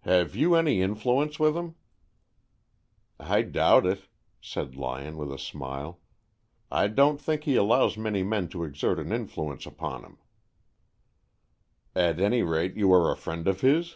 [0.00, 1.76] "Have you any influence with him?"
[3.20, 4.08] "I doubt it,"
[4.40, 6.00] said Lyon, with a smile.
[6.72, 10.18] "I don't think that he allows many men to exert an influence upon him."
[11.94, 13.94] "At any rate, you are a friend of his?"